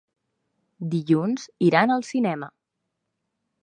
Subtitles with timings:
[0.95, 2.53] Dilluns iran al cinema.